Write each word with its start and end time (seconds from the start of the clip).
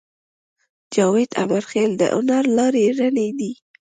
جاوید 0.93 1.31
امیرخېل 1.43 1.91
د 1.97 2.03
هنر 2.13 2.43
لارې 2.57 2.85
رڼې 2.99 3.29
دي 3.39 3.51